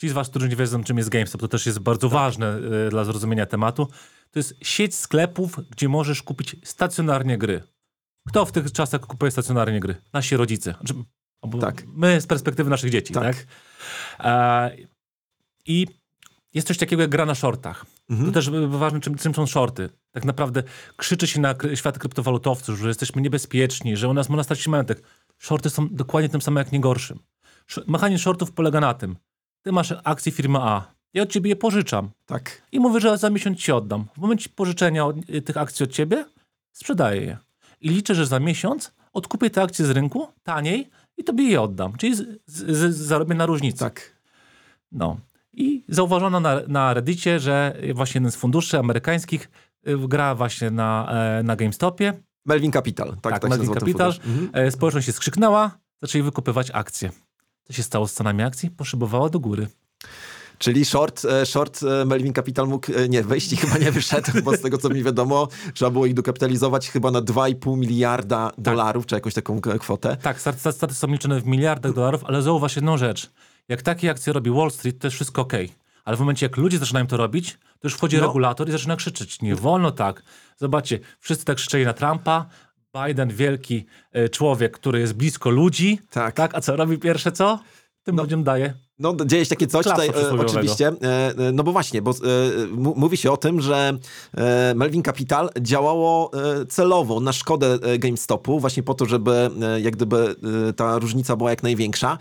Ci 0.00 0.08
z 0.08 0.12
Was, 0.12 0.28
którzy 0.28 0.48
nie 0.48 0.56
wiedzą, 0.56 0.84
czym 0.84 0.98
jest 0.98 1.08
GameStop, 1.08 1.40
to 1.40 1.48
też 1.48 1.66
jest 1.66 1.78
bardzo 1.78 2.08
tak. 2.08 2.12
ważne 2.14 2.58
y, 2.86 2.90
dla 2.90 3.04
zrozumienia 3.04 3.46
tematu. 3.46 3.88
To 4.30 4.38
jest 4.38 4.54
sieć 4.62 4.94
sklepów, 4.94 5.60
gdzie 5.70 5.88
możesz 5.88 6.22
kupić 6.22 6.56
stacjonarnie 6.64 7.38
gry. 7.38 7.62
Kto 8.28 8.46
w 8.46 8.52
tych 8.52 8.72
czasach 8.72 9.00
kupuje 9.00 9.30
stacjonarnie 9.30 9.80
gry? 9.80 9.96
Nasi 10.12 10.36
rodzice. 10.36 10.74
Znaczy, 10.80 10.94
tak. 11.60 11.84
My 11.86 12.20
z 12.20 12.26
perspektywy 12.26 12.70
naszych 12.70 12.90
dzieci, 12.90 13.14
tak? 13.14 13.24
tak? 13.24 13.46
E, 14.20 14.76
I 15.66 15.86
jest 16.54 16.68
coś 16.68 16.78
takiego 16.78 17.02
jak 17.02 17.10
gra 17.10 17.26
na 17.26 17.34
shortach. 17.34 17.86
Mhm. 18.10 18.28
To 18.28 18.34
też 18.34 18.50
ważne, 18.68 19.00
czym, 19.00 19.14
czym 19.14 19.34
są 19.34 19.46
shorty. 19.46 19.88
Tak 20.10 20.24
naprawdę 20.24 20.62
krzyczy 20.96 21.26
się 21.26 21.40
na 21.40 21.54
świat 21.74 21.98
kryptowalutowców, 21.98 22.78
że 22.78 22.88
jesteśmy 22.88 23.22
niebezpieczni, 23.22 23.96
że 23.96 24.08
u 24.08 24.14
nas 24.14 24.28
można 24.28 24.42
stracić 24.42 24.68
majątek. 24.68 25.02
Shorty 25.38 25.70
są 25.70 25.88
dokładnie 25.88 26.28
tym 26.28 26.40
samym 26.40 26.58
jak 26.58 26.72
nie 26.72 26.80
gorszym. 26.80 27.18
Machanie 27.86 28.18
shortów 28.18 28.52
polega 28.52 28.80
na 28.80 28.94
tym, 28.94 29.16
ty 29.62 29.72
masz 29.72 29.94
akcje 30.04 30.32
firmy 30.32 30.58
A, 30.58 30.84
ja 31.14 31.22
od 31.22 31.30
ciebie 31.30 31.50
je 31.50 31.56
pożyczam. 31.56 32.10
Tak. 32.26 32.62
I 32.72 32.80
mówię, 32.80 33.00
że 33.00 33.18
za 33.18 33.30
miesiąc 33.30 33.58
ci 33.58 33.72
oddam. 33.72 34.04
W 34.16 34.18
momencie 34.18 34.48
pożyczenia 34.54 35.06
od, 35.06 35.30
y, 35.30 35.42
tych 35.42 35.56
akcji 35.56 35.84
od 35.84 35.92
ciebie, 35.92 36.24
sprzedaję 36.72 37.22
je. 37.22 37.38
I 37.80 37.88
liczę, 37.88 38.14
że 38.14 38.26
za 38.26 38.40
miesiąc 38.40 38.92
odkupię 39.12 39.50
te 39.50 39.62
akcje 39.62 39.84
z 39.84 39.90
rynku 39.90 40.28
taniej 40.42 40.90
i 41.16 41.24
tobie 41.24 41.44
je 41.44 41.60
oddam. 41.60 41.96
Czyli 41.96 42.14
z, 42.16 42.40
z, 42.46 42.94
z, 42.94 42.96
zarobię 42.96 43.34
na 43.34 43.46
różnicy. 43.46 43.78
Tak. 43.78 44.16
No. 44.92 45.16
I 45.52 45.84
zauważono 45.88 46.40
na, 46.40 46.60
na 46.68 46.94
Reddicie, 46.94 47.40
że 47.40 47.76
właśnie 47.94 48.18
jeden 48.18 48.32
z 48.32 48.36
funduszy 48.36 48.78
amerykańskich 48.78 49.50
y, 49.88 50.08
gra 50.08 50.34
właśnie 50.34 50.70
na, 50.70 51.12
e, 51.12 51.42
na 51.42 51.56
GameStopie. 51.56 52.12
Melvin 52.46 52.72
Capital. 52.72 53.08
Tak, 53.08 53.20
tak, 53.22 53.42
tak 53.42 53.50
Melvin 53.50 53.74
Capital. 53.74 54.08
Mhm. 54.26 54.50
E, 54.52 54.70
społeczność 54.70 55.06
się 55.06 55.12
skrzyknęła, 55.12 55.78
zaczęli 56.02 56.22
wykupywać 56.22 56.70
akcje. 56.70 57.10
Co 57.70 57.74
się 57.74 57.82
stało 57.82 58.08
z 58.08 58.12
cenami 58.12 58.42
akcji? 58.42 58.70
Poszybowała 58.70 59.28
do 59.28 59.40
góry. 59.40 59.66
Czyli 60.58 60.84
short, 60.84 61.24
e, 61.24 61.46
short 61.46 61.82
e, 61.82 62.04
Melvin 62.04 62.32
Capital 62.32 62.68
mógł 62.68 62.92
e, 62.92 63.08
nie 63.08 63.22
wejść 63.22 63.52
i 63.52 63.56
chyba 63.56 63.78
nie 63.78 63.92
wyszedł, 64.00 64.30
bo 64.44 64.56
z 64.56 64.60
tego 64.60 64.78
co 64.78 64.88
mi 64.88 65.02
wiadomo, 65.02 65.48
trzeba 65.74 65.90
było 65.90 66.06
ich 66.06 66.14
dokapitalizować 66.14 66.90
chyba 66.90 67.10
na 67.10 67.22
2,5 67.22 67.78
miliarda 67.78 68.50
tak. 68.50 68.60
dolarów, 68.60 69.06
czy 69.06 69.14
jakąś 69.14 69.34
taką 69.34 69.60
kwotę. 69.60 70.16
Tak, 70.16 70.40
staty 70.70 70.94
są 70.94 71.06
liczone 71.06 71.40
w 71.40 71.46
miliardach 71.46 71.92
dolarów, 71.92 72.24
ale 72.24 72.42
zauważ 72.42 72.76
jedną 72.76 72.96
rzecz. 72.96 73.30
Jak 73.68 73.82
takie 73.82 74.10
akcje 74.10 74.32
robi 74.32 74.50
Wall 74.50 74.70
Street, 74.70 74.98
to 74.98 75.06
jest 75.06 75.14
wszystko 75.14 75.42
ok. 75.42 75.52
Ale 76.04 76.16
w 76.16 76.20
momencie, 76.20 76.46
jak 76.46 76.56
ludzie 76.56 76.78
zaczynają 76.78 77.06
to 77.06 77.16
robić, 77.16 77.52
to 77.52 77.88
już 77.88 77.94
wchodzi 77.94 78.16
no. 78.16 78.26
regulator 78.26 78.68
i 78.68 78.72
zaczyna 78.72 78.96
krzyczeć. 78.96 79.42
Nie 79.42 79.54
wolno 79.56 79.90
tak. 79.90 80.22
Zobaczcie, 80.56 81.00
wszyscy 81.20 81.44
tak 81.44 81.56
krzyczeli 81.56 81.84
na 81.84 81.92
Trumpa, 81.92 82.46
Biden, 82.94 83.28
wielki 83.28 83.86
e, 84.12 84.28
człowiek, 84.28 84.72
który 84.72 85.00
jest 85.00 85.12
blisko 85.12 85.50
ludzi. 85.50 85.98
Tak. 86.10 86.34
tak? 86.34 86.54
A 86.54 86.60
co 86.60 86.76
robi 86.76 86.98
pierwsze 86.98 87.32
co? 87.32 87.58
Tym 88.02 88.16
no. 88.16 88.22
ludziom 88.22 88.44
daje 88.44 88.74
no, 89.00 89.16
dzieje 89.26 89.44
się 89.44 89.48
takie 89.48 89.66
coś 89.66 89.84
tutaj, 89.84 90.08
e, 90.08 90.40
oczywiście. 90.40 90.88
E, 90.88 91.48
e, 91.48 91.52
no 91.52 91.62
bo 91.64 91.72
właśnie, 91.72 92.02
bo 92.02 92.10
e, 92.10 92.14
mówi 92.76 93.16
się 93.16 93.32
o 93.32 93.36
tym, 93.36 93.60
że 93.60 93.98
e, 94.34 94.74
Melvin 94.74 95.02
Capital 95.02 95.50
działało 95.60 96.30
e, 96.60 96.66
celowo 96.66 97.20
na 97.20 97.32
szkodę 97.32 97.78
GameStopu, 97.98 98.60
właśnie 98.60 98.82
po 98.82 98.94
to, 98.94 99.06
żeby 99.06 99.50
jak 99.82 99.96
gdyby 99.96 100.34
ta 100.76 100.98
różnica 100.98 101.36
była 101.36 101.50
jak 101.50 101.62
największa. 101.62 102.18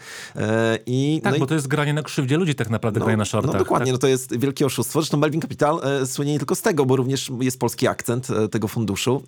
I, 0.85 1.21
tak, 1.23 1.33
no 1.33 1.39
bo 1.39 1.47
to 1.47 1.53
jest 1.53 1.67
granie 1.67 1.93
na 1.93 2.03
krzywdzie 2.03 2.37
ludzi 2.37 2.55
tak 2.55 2.69
naprawdę, 2.69 2.99
no, 2.99 3.05
granie 3.05 3.17
na 3.17 3.25
shortach. 3.25 3.53
No 3.53 3.59
dokładnie, 3.59 3.85
tak? 3.85 3.93
no 3.93 3.97
to 3.97 4.07
jest 4.07 4.39
wielkie 4.39 4.65
oszustwo. 4.65 5.01
Zresztą 5.01 5.17
Melvin 5.17 5.41
Capital 5.41 5.79
słynie 6.05 6.31
nie 6.31 6.37
tylko 6.37 6.55
z 6.55 6.61
tego, 6.61 6.85
bo 6.85 6.95
również 6.95 7.31
jest 7.41 7.59
polski 7.59 7.87
akcent 7.87 8.27
tego 8.51 8.67
funduszu. 8.67 9.23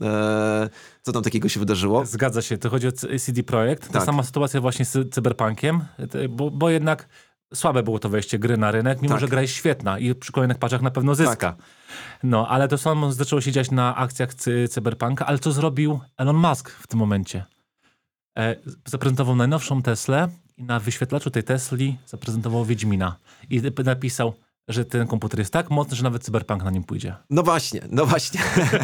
Co 1.01 1.11
tam 1.11 1.23
takiego 1.23 1.49
się 1.49 1.59
wydarzyło? 1.59 2.05
Zgadza 2.05 2.41
się, 2.41 2.57
to 2.57 2.69
chodzi 2.69 2.87
o 2.87 2.91
CD 2.91 3.43
Projekt. 3.43 3.87
Ta 3.87 3.93
tak. 3.93 4.03
sama 4.03 4.23
sytuacja 4.23 4.61
właśnie 4.61 4.85
z 4.85 5.13
Cyberpunkiem, 5.13 5.81
bo, 6.29 6.51
bo 6.51 6.69
jednak 6.69 7.07
słabe 7.53 7.83
było 7.83 7.99
to 7.99 8.09
wejście 8.09 8.39
gry 8.39 8.57
na 8.57 8.71
rynek, 8.71 9.01
mimo 9.01 9.13
tak. 9.13 9.21
że 9.21 9.27
gra 9.27 9.41
jest 9.41 9.53
świetna 9.53 9.99
i 9.99 10.15
przy 10.15 10.31
kolejnych 10.31 10.57
paczach 10.57 10.81
na 10.81 10.91
pewno 10.91 11.15
zyska. 11.15 11.35
Tak. 11.35 11.55
No, 12.23 12.47
ale 12.47 12.67
to 12.67 12.77
samo 12.77 13.11
zaczęło 13.11 13.41
się 13.41 13.51
dziać 13.51 13.71
na 13.71 13.95
akcjach 13.95 14.33
Cyberpunka, 14.69 15.25
ale 15.25 15.39
co 15.39 15.51
zrobił 15.51 15.99
Elon 16.17 16.35
Musk 16.35 16.69
w 16.69 16.87
tym 16.87 16.99
momencie? 16.99 17.45
E, 18.37 18.55
zaprezentował 18.85 19.35
najnowszą 19.35 19.81
Teslę 19.81 20.29
i 20.57 20.63
na 20.63 20.79
wyświetlaczu 20.79 21.31
tej 21.31 21.43
Tesli 21.43 21.97
zaprezentował 22.05 22.65
Wiedźmina 22.65 23.15
i 23.49 23.61
napisał 23.85 24.33
że 24.71 24.85
ten 24.85 25.07
komputer 25.07 25.39
jest 25.39 25.53
tak 25.53 25.69
mocny, 25.69 25.95
że 25.95 26.03
nawet 26.03 26.23
cyberpunk 26.23 26.63
na 26.63 26.71
nim 26.71 26.83
pójdzie. 26.83 27.15
No 27.29 27.43
właśnie, 27.43 27.81
no 27.89 28.05
właśnie. 28.05 28.41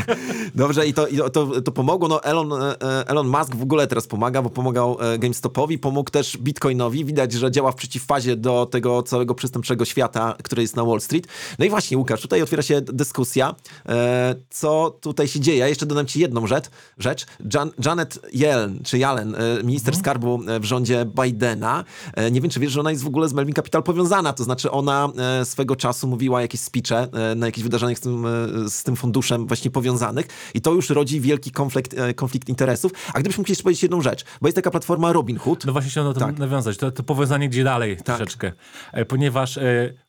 Dobrze, 0.56 0.88
i 0.88 0.94
to, 0.94 1.08
i 1.08 1.18
to, 1.18 1.62
to 1.62 1.72
pomogło. 1.72 2.08
No 2.08 2.24
Elon, 2.24 2.54
e, 2.54 2.78
Elon 3.08 3.28
Musk 3.28 3.56
w 3.56 3.62
ogóle 3.62 3.88
teraz 3.88 4.08
pomaga, 4.08 4.42
bo 4.42 4.50
pomagał 4.50 4.98
e, 5.02 5.20
GameStopowi, 5.20 5.80
pomógł 5.80 6.12
też 6.12 6.38
Bitcoinowi. 6.38 7.06
Widać, 7.06 7.34
że 7.34 7.52
działa 7.52 7.72
w 7.72 7.76
przeciwfazie 7.76 8.36
do 8.36 8.66
tego 8.66 9.04
całego 9.04 9.36
przestępczego 9.36 9.86
świata, 9.86 10.36
który 10.44 10.62
jest 10.62 10.76
na 10.76 10.84
Wall 10.86 11.02
Street. 11.02 11.28
No 11.60 11.66
i 11.66 11.70
właśnie, 11.70 11.98
Łukasz, 11.98 12.22
tutaj 12.22 12.42
otwiera 12.42 12.64
się 12.64 12.82
dyskusja, 12.82 13.56
e, 13.90 14.36
co 14.50 14.98
tutaj 15.02 15.28
się 15.28 15.40
dzieje. 15.40 15.58
Ja 15.58 15.68
jeszcze 15.68 15.86
dodam 15.86 16.06
ci 16.06 16.20
jedną 16.20 16.48
rzecz. 16.48 16.66
rzecz. 16.98 17.26
Jan, 17.54 17.72
Janet 17.86 18.20
Yellen, 18.34 18.80
czy 18.84 18.98
Yellen, 18.98 19.36
e, 19.36 19.64
minister 19.64 19.96
skarbu 19.96 20.40
e, 20.48 20.60
w 20.60 20.66
rządzie 20.66 21.06
Bidena. 21.06 21.84
E, 22.14 22.32
nie 22.32 22.42
wiem, 22.42 22.52
czy 22.52 22.60
wiesz, 22.60 22.72
że 22.72 22.80
ona 22.80 22.92
jest 22.92 23.04
w 23.04 23.08
ogóle 23.08 23.30
z 23.30 23.34
Melvin 23.34 23.56
Capital 23.56 23.84
powiązana, 23.84 24.34
to 24.34 24.44
znaczy 24.44 24.72
ona 24.72 25.10
e, 25.18 25.46
swego 25.46 25.76
czasu 25.78 26.08
mówiła 26.08 26.42
jakieś 26.42 26.62
speeche 26.62 27.08
e, 27.14 27.36
na 27.36 27.46
jakichś 27.46 27.64
wydarzeniach 27.64 27.98
z 27.98 28.02
tym, 28.02 28.26
e, 28.26 28.30
z 28.70 28.84
tym 28.84 28.96
funduszem 28.96 29.48
właśnie 29.48 29.72
powiązanych 29.72 30.28
i 30.54 30.62
to 30.62 30.74
już 30.74 30.90
rodzi 30.90 31.22
wielki 31.22 31.52
konflikt, 31.52 31.94
e, 32.00 32.14
konflikt 32.14 32.50
interesów. 32.50 32.92
A 33.14 33.20
gdybyśmy 33.20 33.44
chcieli 33.44 33.52
jeszcze 33.52 33.64
powiedzieć 33.64 33.84
jedną 33.84 34.02
rzecz, 34.02 34.26
bo 34.42 34.48
jest 34.48 34.56
taka 34.56 34.72
platforma 34.72 35.14
Robinhood, 35.14 35.66
No 35.66 35.74
właśnie 35.74 35.92
chciałem 35.92 36.14
do 36.14 36.20
Tak. 36.20 36.38
nawiązać. 36.38 36.78
To, 36.78 36.92
to 36.92 37.04
powiązanie 37.04 37.50
gdzie 37.50 37.64
dalej 37.64 37.98
troszeczkę. 37.98 38.52
E, 38.94 39.06
Ponieważ 39.06 39.60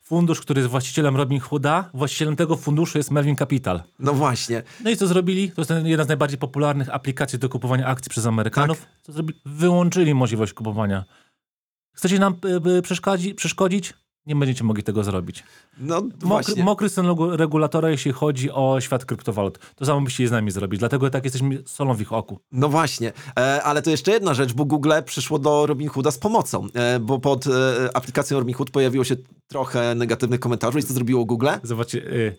fundusz, 0.03 0.41
który 0.41 0.61
jest 0.61 0.71
właścicielem 0.71 1.17
Robin 1.17 1.41
Hooda, 1.41 1.91
właścicielem 1.95 2.37
tego 2.37 2.57
funduszu 2.57 2.99
jest 2.99 3.11
Melvin 3.11 3.37
Capital. 3.37 3.83
no 3.99 4.13
właśnie, 4.15 4.63
No 4.85 4.91
i 4.91 4.97
co 4.97 5.07
zrobili? 5.07 5.51
To 5.51 5.61
jest 5.61 5.73
jedna 5.85 6.05
z 6.05 6.09
najbardziej 6.09 6.39
popularnych 6.39 6.95
aplikacji 6.95 7.39
do 7.39 7.49
kupowania 7.49 7.87
akcji 7.87 8.11
przez 8.11 8.27
Amerykanów. 8.27 8.81
Tak. 8.81 8.89
Co 9.03 9.13
zrobili? 9.13 9.41
Wyłączyli 9.47 10.15
możliwość 10.15 10.53
kupowania. 10.53 11.05
Chcecie 11.95 12.19
nam 12.19 12.35
przeszkodzi, 12.83 13.35
przeszkodzić? 13.35 13.95
Nie 14.29 14.37
będziecie 14.37 14.65
mogli 14.65 14.83
tego 14.83 15.05
zrobić. 15.05 15.45
no 15.79 16.03
Mokry, 16.23 16.65
mokry 16.65 16.89
stan 16.89 17.07
regulatora, 17.33 17.91
jeśli 17.91 18.13
chodzi 18.13 18.51
o 18.51 18.81
świat 18.81 19.05
kryptowalut. 19.05 19.59
To 19.77 19.87
samo 19.87 20.01
byście 20.01 20.29
z 20.29 20.31
nami 20.31 20.51
zrobić. 20.51 20.79
Dlatego 20.79 21.11
tak 21.11 21.25
jesteśmy 21.25 21.63
solą 21.67 21.95
w 21.95 22.01
ich 22.01 22.13
oku. 22.13 22.39
No 22.53 22.69
właśnie, 22.69 23.13
e, 23.39 23.63
ale 23.63 23.83
to 23.83 23.91
jeszcze 23.91 24.11
jedna 24.11 24.35
rzecz, 24.35 24.53
bo 24.53 24.65
Google 24.65 24.93
przyszło 25.05 25.39
do 25.39 25.67
Robinhooda 25.67 26.11
z 26.11 26.19
pomocą, 26.19 26.67
e, 26.75 27.01
bo 27.01 27.19
pod 27.19 27.47
e, 27.47 27.51
aplikacją 27.95 28.39
Robinhood 28.39 28.71
pojawiło 28.71 29.05
się 29.05 29.17
trochę 29.47 29.95
negatywnych 29.95 30.41
komentarzy 30.41 30.79
i 30.79 30.83
co 30.83 30.95
zrobiło 30.95 31.25
Google? 31.25 31.49
Zobaczcie, 31.63 31.99
y, 31.99 32.37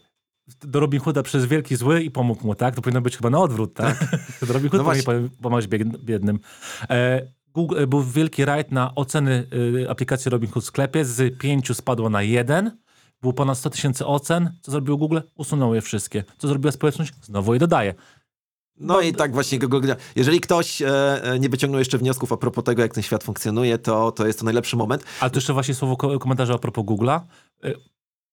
do 0.62 0.80
Robin 0.80 1.00
Hooda 1.00 1.24
przez 1.24 1.46
wielki 1.46 1.76
zły 1.76 2.02
i 2.04 2.12
pomógł 2.12 2.48
mu, 2.48 2.56
tak? 2.56 2.76
To 2.76 2.82
powinno 2.82 3.02
być 3.02 3.18
chyba 3.18 3.30
na 3.30 3.40
odwrót, 3.40 3.74
tak? 3.74 3.98
do 4.48 4.54
Robin 4.54 4.70
Hood 4.70 4.84
No 4.84 5.60
powinien 5.60 5.92
biednym. 6.04 6.40
E, 6.90 7.22
Google, 7.54 7.78
e, 7.80 7.88
był 7.88 8.04
wielki 8.04 8.46
rajd 8.46 8.72
na 8.72 8.96
oceny 8.96 9.48
y, 9.84 9.90
aplikacji 9.90 10.32
Robin 10.32 10.50
Hood 10.52 10.64
w 10.64 10.68
sklepie. 10.68 11.06
Z 11.06 11.38
pięciu 11.40 11.74
spadło 11.74 12.10
na 12.10 12.22
jeden. 12.22 12.78
Było 13.22 13.34
ponad 13.34 13.58
100 13.58 13.70
tysięcy 13.70 14.06
ocen. 14.06 14.52
Co 14.62 14.72
zrobiło 14.72 14.98
Google? 14.98 15.20
Usunęło 15.36 15.76
je 15.76 15.82
wszystkie. 15.82 16.24
Co 16.38 16.48
zrobiła 16.48 16.72
społeczność? 16.72 17.14
Znowu 17.22 17.54
je 17.54 17.60
dodaje. 17.60 17.94
No 18.78 19.02
i 19.02 19.14
tak 19.14 19.34
właśnie 19.34 19.60
Google. 19.60 19.92
Jeżeli 20.16 20.40
ktoś 20.42 20.82
e, 20.82 21.24
e, 21.24 21.40
nie 21.40 21.50
wyciągnął 21.50 21.80
jeszcze 21.80 21.98
wniosków 21.98 22.32
a 22.32 22.38
propos 22.38 22.64
tego, 22.64 22.82
jak 22.82 22.94
ten 22.94 23.04
świat 23.04 23.24
funkcjonuje, 23.24 23.78
to, 23.78 24.12
to 24.12 24.28
jest 24.28 24.40
to 24.40 24.46
najlepszy 24.46 24.78
moment. 24.78 25.04
Ale 25.20 25.32
to 25.32 25.38
jeszcze 25.38 25.54
właśnie 25.54 25.74
słowo 25.74 25.98
ko- 25.98 26.20
komentarza 26.20 26.54
a 26.54 26.58
propos 26.58 26.86
Google'a. 26.86 27.20
Y, 27.66 27.76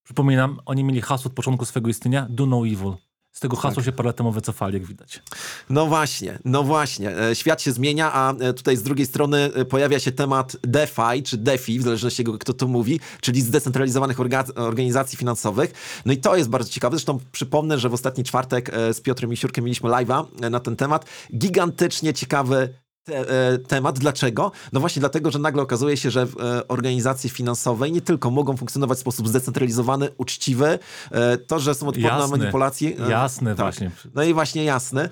Przypominam, 0.04 0.60
oni 0.66 0.84
mieli 0.84 1.00
hasło 1.00 1.28
od 1.28 1.34
początku 1.34 1.64
swojego 1.64 1.88
istnienia 1.90 2.26
Do 2.30 2.46
No 2.46 2.66
Evil. 2.66 2.92
Z 3.36 3.40
tego 3.40 3.56
hasła 3.56 3.82
się 3.82 3.92
parę 3.92 4.06
lat 4.06 4.16
temu 4.16 4.32
wycofali, 4.32 4.74
jak 4.74 4.84
widać. 4.84 5.22
No 5.70 5.86
właśnie, 5.86 6.38
no 6.44 6.62
właśnie. 6.62 7.18
E, 7.18 7.34
Świat 7.34 7.62
się 7.62 7.72
zmienia, 7.72 8.12
a 8.12 8.34
e, 8.34 8.52
tutaj 8.52 8.76
z 8.76 8.82
drugiej 8.82 9.06
strony 9.06 9.50
e, 9.54 9.64
pojawia 9.64 10.00
się 10.00 10.12
temat 10.12 10.56
DeFi, 10.62 11.22
czy 11.24 11.36
DeFi, 11.36 11.78
w 11.78 11.82
zależności 11.82 12.22
od 12.22 12.26
tego, 12.26 12.38
kto 12.38 12.52
to 12.52 12.66
mówi, 12.68 13.00
czyli 13.20 13.40
zdecentralizowanych 13.42 14.18
orga- 14.18 14.52
organizacji 14.60 15.18
finansowych. 15.18 15.72
No 16.06 16.12
i 16.12 16.16
to 16.16 16.36
jest 16.36 16.50
bardzo 16.50 16.70
ciekawe. 16.70 16.96
Zresztą 16.96 17.18
przypomnę, 17.32 17.78
że 17.78 17.88
w 17.88 17.94
ostatni 17.94 18.24
czwartek 18.24 18.70
z 18.92 19.00
Piotrem 19.00 19.30
Misiurkiem 19.30 19.64
mieliśmy 19.64 19.90
live'a 19.90 20.50
na 20.50 20.60
ten 20.60 20.76
temat. 20.76 21.04
Gigantycznie 21.36 22.14
ciekawy 22.14 22.74
te, 23.06 23.52
e, 23.52 23.58
temat. 23.58 23.98
Dlaczego? 23.98 24.52
No 24.72 24.80
właśnie 24.80 25.00
dlatego, 25.00 25.30
że 25.30 25.38
nagle 25.38 25.62
okazuje 25.62 25.96
się, 25.96 26.10
że 26.10 26.22
e, 26.22 26.68
organizacje 26.68 27.30
finansowe 27.30 27.90
nie 27.90 28.00
tylko 28.00 28.30
mogą 28.30 28.56
funkcjonować 28.56 28.98
w 28.98 29.00
sposób 29.00 29.28
zdecentralizowany, 29.28 30.08
uczciwy, 30.18 30.78
e, 31.10 31.36
to, 31.36 31.58
że 31.58 31.74
są 31.74 31.88
odporne 31.88 32.18
na 32.18 32.26
manipulacje. 32.28 32.92
e, 33.06 33.10
Jasne 33.10 33.50
tak. 33.50 33.64
właśnie. 33.64 33.90
No 34.14 34.22
i 34.22 34.34
właśnie 34.34 34.64
jasne. 34.64 35.08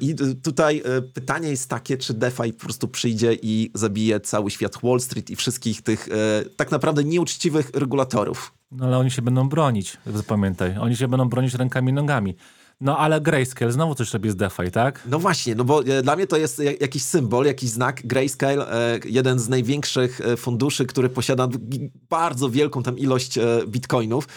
I 0.00 0.14
tutaj 0.42 0.82
e, 0.84 1.02
pytanie 1.02 1.48
jest 1.48 1.70
takie, 1.70 1.96
czy 1.96 2.14
DeFi 2.14 2.52
po 2.52 2.64
prostu 2.64 2.88
przyjdzie 2.88 3.34
i 3.42 3.70
zabije 3.74 4.20
cały 4.20 4.50
świat 4.50 4.78
Wall 4.82 5.00
Street 5.00 5.30
i 5.30 5.36
wszystkich 5.36 5.82
tych 5.82 6.08
e, 6.08 6.12
tak 6.56 6.70
naprawdę 6.70 7.04
nieuczciwych 7.04 7.70
regulatorów. 7.74 8.52
No 8.72 8.86
ale 8.86 8.98
oni 8.98 9.10
się 9.10 9.22
będą 9.22 9.48
bronić, 9.48 9.96
pamiętaj. 10.26 10.78
Oni 10.78 10.96
się 10.96 11.08
będą 11.08 11.28
bronić 11.28 11.54
rękami 11.54 11.90
i 11.90 11.94
nogami. 11.94 12.36
No 12.80 12.98
ale 12.98 13.20
Grayscale 13.20 13.72
znowu 13.72 13.94
coś 13.94 14.12
robi 14.12 14.30
z 14.30 14.36
DeFi, 14.36 14.70
tak? 14.72 15.02
No 15.06 15.18
właśnie, 15.18 15.54
no 15.54 15.64
bo 15.64 15.84
e, 15.84 16.02
dla 16.02 16.16
mnie 16.16 16.26
to 16.26 16.36
jest 16.36 16.58
ja- 16.58 16.72
jakiś 16.80 17.02
symbol, 17.02 17.46
jakiś 17.46 17.70
znak. 17.70 18.06
Grayscale, 18.06 18.72
e, 18.72 19.00
jeden 19.04 19.38
z 19.38 19.48
największych 19.48 20.20
e, 20.20 20.36
funduszy, 20.36 20.86
który 20.86 21.08
posiada 21.08 21.48
bardzo 22.10 22.50
wielką 22.50 22.82
tam 22.82 22.98
ilość 22.98 23.38
bitcoinów 23.68 24.28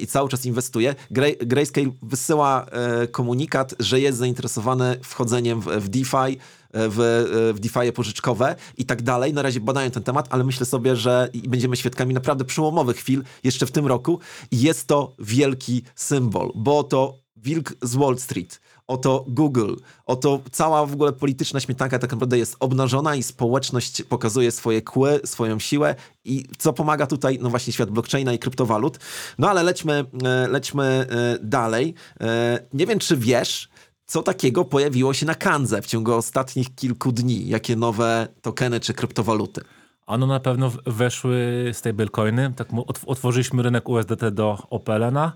i 0.00 0.06
cały 0.06 0.28
czas 0.28 0.46
inwestuje. 0.46 0.94
Gray, 1.10 1.36
Grayscale 1.40 1.90
wysyła 2.02 2.66
komunikat, 3.10 3.74
że 3.80 4.00
jest 4.00 4.18
zainteresowany 4.18 4.96
wchodzeniem 5.02 5.60
w, 5.60 5.88
DeFi, 5.88 6.38
w, 6.74 7.52
w 7.54 7.60
DeFi 7.60 7.92
pożyczkowe 7.92 8.56
i 8.76 8.84
tak 8.84 9.02
dalej. 9.02 9.32
Na 9.32 9.42
razie 9.42 9.60
badają 9.60 9.90
ten 9.90 10.02
temat, 10.02 10.26
ale 10.30 10.44
myślę 10.44 10.66
sobie, 10.66 10.96
że 10.96 11.28
będziemy 11.48 11.76
świadkami 11.76 12.14
naprawdę 12.14 12.44
przełomowych 12.44 12.96
chwil 12.96 13.24
jeszcze 13.44 13.66
w 13.66 13.70
tym 13.70 13.86
roku 13.86 14.18
i 14.50 14.60
jest 14.60 14.86
to 14.86 15.12
wielki 15.18 15.82
symbol, 15.94 16.52
bo 16.54 16.82
to 16.84 17.27
wilk 17.42 17.74
z 17.82 17.96
Wall 17.96 18.18
Street, 18.18 18.60
oto 18.86 19.24
Google, 19.28 19.74
oto 20.06 20.40
cała 20.52 20.86
w 20.86 20.92
ogóle 20.92 21.12
polityczna 21.12 21.60
śmietanka 21.60 21.98
tak 21.98 22.12
naprawdę 22.12 22.38
jest 22.38 22.56
obnażona 22.60 23.16
i 23.16 23.22
społeczność 23.22 24.02
pokazuje 24.02 24.50
swoje 24.50 24.82
kły, 24.82 25.20
swoją 25.24 25.58
siłę 25.58 25.94
i 26.24 26.44
co 26.58 26.72
pomaga 26.72 27.06
tutaj, 27.06 27.38
no 27.42 27.50
właśnie 27.50 27.72
świat 27.72 27.90
blockchaina 27.90 28.32
i 28.32 28.38
kryptowalut. 28.38 28.98
No 29.38 29.50
ale 29.50 29.62
lećmy, 29.62 30.04
e, 30.24 30.48
lećmy 30.48 30.84
e, 30.84 31.06
dalej. 31.42 31.94
E, 32.20 32.68
Nie 32.72 32.86
wiem, 32.86 32.98
czy 32.98 33.16
wiesz, 33.16 33.68
co 34.06 34.22
takiego 34.22 34.64
pojawiło 34.64 35.14
się 35.14 35.26
na 35.26 35.34
Kandze 35.34 35.82
w 35.82 35.86
ciągu 35.86 36.14
ostatnich 36.14 36.74
kilku 36.74 37.12
dni? 37.12 37.48
Jakie 37.48 37.76
nowe 37.76 38.28
tokeny 38.42 38.80
czy 38.80 38.94
kryptowaluty? 38.94 39.60
Ano 40.06 40.26
na 40.26 40.40
pewno 40.40 40.72
weszły 40.86 41.70
stablecoiny. 41.72 42.52
Tak 42.56 42.68
otworzyliśmy 43.06 43.62
rynek 43.62 43.88
USDT 43.88 44.30
do 44.30 44.58
OPLN-a, 44.70 45.32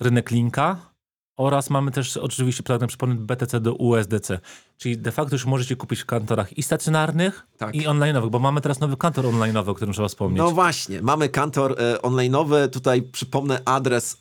rynek 0.00 0.30
Linka 0.30 0.93
oraz 1.36 1.70
mamy 1.70 1.90
też 1.90 2.16
oczywiście 2.16 2.62
pragnę 2.62 2.86
przypomnieć 2.86 3.18
BTC 3.18 3.60
do 3.60 3.74
USDC. 3.74 4.40
Czyli 4.76 4.98
de 4.98 5.12
facto 5.12 5.34
już 5.34 5.46
możecie 5.46 5.76
kupić 5.76 6.00
w 6.00 6.06
kantorach 6.06 6.58
i 6.58 6.62
stacjonarnych, 6.62 7.46
Tak. 7.58 7.74
i 7.74 7.86
online'owych, 7.86 8.30
bo 8.30 8.38
mamy 8.38 8.60
teraz 8.60 8.80
nowy 8.80 8.96
kantor 8.96 9.24
online'owy, 9.24 9.70
o 9.70 9.74
którym 9.74 9.94
trzeba 9.94 10.08
wspomnieć. 10.08 10.38
No 10.38 10.50
właśnie, 10.50 11.02
mamy 11.02 11.28
kantor 11.28 11.76
e, 11.80 11.96
online'owy. 11.96 12.68
Tutaj 12.68 13.02
przypomnę 13.02 13.60
adres 13.64 14.20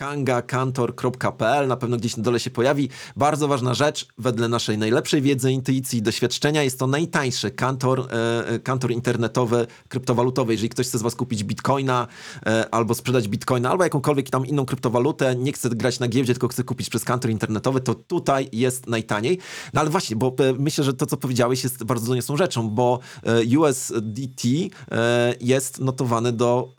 online.kanga.kantor.pl. 0.00 1.68
Na 1.68 1.76
pewno 1.76 1.96
gdzieś 1.96 2.16
na 2.16 2.22
dole 2.22 2.40
się 2.40 2.50
pojawi. 2.50 2.88
Bardzo 3.16 3.48
ważna 3.48 3.74
rzecz, 3.74 4.06
wedle 4.18 4.48
naszej 4.48 4.78
najlepszej 4.78 5.22
wiedzy, 5.22 5.52
intuicji 5.52 5.98
i 5.98 6.02
doświadczenia, 6.02 6.62
jest 6.62 6.78
to 6.78 6.86
najtańszy 6.86 7.50
kantor, 7.50 8.00
e, 8.00 8.48
e, 8.48 8.58
kantor 8.58 8.90
internetowy, 8.90 9.66
kryptowalutowy. 9.88 10.52
Jeżeli 10.52 10.68
ktoś 10.68 10.86
chce 10.88 10.98
z 10.98 11.02
Was 11.02 11.14
kupić 11.14 11.44
bitcoina 11.44 12.06
e, 12.46 12.74
albo 12.74 12.94
sprzedać 12.94 13.28
bitcoina, 13.28 13.70
albo 13.70 13.84
jakąkolwiek 13.84 14.30
tam 14.30 14.46
inną 14.46 14.66
kryptowalutę, 14.66 15.36
nie 15.36 15.52
chce 15.52 15.70
grać 15.70 16.00
na 16.00 16.08
giełdzie, 16.08 16.34
tylko 16.34 16.48
chce 16.48 16.64
kupić 16.64 16.90
przez 16.90 17.04
kantor 17.04 17.30
internetowy, 17.30 17.80
to 17.80 17.94
tutaj 17.94 18.48
jest 18.52 18.86
najtaniej. 18.86 19.38
No 19.74 19.80
ale 19.80 19.90
właśnie, 19.90 20.16
bo 20.16 20.36
myślę, 20.58 20.84
że 20.84 20.94
to, 20.94 21.06
co 21.06 21.16
powiedziałeś, 21.16 21.64
jest 21.64 21.84
bardzo 21.84 22.06
doniosłą 22.06 22.36
rzeczą, 22.36 22.70
bo 22.70 22.98
USDT 23.58 24.42
jest 25.40 25.80
notowany 25.80 26.32
do 26.32 26.74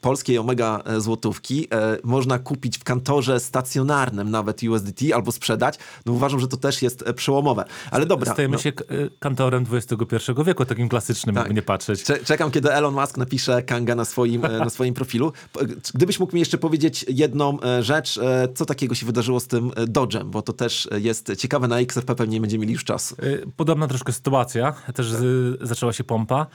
polskiej 0.00 0.38
omega 0.38 0.82
e, 0.84 1.00
złotówki. 1.00 1.68
E, 1.72 1.98
Można 2.04 2.38
kupić 2.38 2.78
w 2.78 2.84
kantorze 2.84 3.40
stacjonarnym 3.40 4.30
nawet 4.30 4.62
USDT 4.62 5.00
albo 5.14 5.32
sprzedać. 5.32 5.78
No 6.06 6.12
uważam, 6.12 6.40
że 6.40 6.48
to 6.48 6.56
też 6.56 6.82
jest 6.82 7.02
e, 7.06 7.14
przełomowe. 7.14 7.64
Ale 7.90 8.06
dobra. 8.06 8.32
Stajemy 8.32 8.56
no. 8.56 8.62
się 8.62 8.72
kantorem 9.18 9.66
XXI 9.72 10.16
wieku, 10.46 10.64
takim 10.64 10.88
klasycznym, 10.88 11.34
Tak. 11.34 11.44
jakby 11.44 11.54
nie 11.54 11.62
patrzeć. 11.62 12.02
Cze- 12.02 12.24
Czekam, 12.24 12.50
kiedy 12.50 12.72
Elon 12.72 12.94
Musk 12.94 13.16
napisze 13.16 13.62
Kanga 13.62 13.94
na 13.94 14.04
swoim, 14.04 14.40
na 14.40 14.70
swoim 14.70 14.94
profilu. 14.94 15.32
Gdybyś 15.94 16.20
mógł 16.20 16.34
mi 16.34 16.40
jeszcze 16.40 16.58
powiedzieć 16.58 17.04
jedną 17.08 17.58
rzecz, 17.80 18.18
co 18.54 18.66
takiego 18.66 18.94
się 18.94 19.06
wydarzyło 19.06 19.40
z 19.40 19.46
tym 19.46 19.70
Dodge'em, 19.70 20.24
bo 20.24 20.42
to 20.42 20.52
też 20.52 20.88
jest 21.00 21.36
ciekawe, 21.36 21.68
na 21.68 21.78
XRP 21.80 22.14
pewnie 22.14 22.40
będziemy 22.40 22.62
mieli 22.62 22.72
już 22.72 22.84
czasu. 22.84 23.16
Podobna 23.56 23.86
troszkę 23.88 24.12
sytuacja, 24.12 24.72
też 24.94 25.10
z, 25.12 25.58
zaczęła 25.68 25.92
się 25.92 26.04
pompa. 26.04 26.46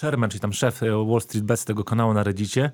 E, 0.00 0.02
Chairman, 0.02 0.30
czyli 0.30 0.40
tam 0.40 0.52
szef 0.52 0.82
y, 0.82 0.90
Wall 0.90 1.20
Street 1.20 1.44
Bets 1.44 1.64
tego 1.64 1.84
kanału 1.84 2.14
na 2.14 2.22
Reddicie, 2.22 2.70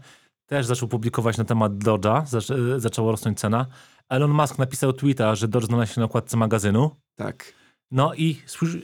też 0.46 0.66
zaczął 0.66 0.88
publikować 0.88 1.38
na 1.38 1.44
temat 1.44 1.72
Dodge'a, 1.72 2.26
zac, 2.26 2.50
y, 2.50 2.80
zaczęła 2.80 3.10
rosnąć 3.10 3.40
cena. 3.40 3.66
Elon 4.08 4.30
Musk 4.30 4.58
napisał 4.58 4.92
tweeta, 4.92 5.34
że 5.34 5.48
Dodge 5.48 5.66
znalazł 5.66 5.94
się 5.94 6.00
na 6.00 6.04
okładce 6.06 6.36
magazynu. 6.36 6.90
Tak. 7.16 7.52
No 7.90 8.14
i 8.14 8.40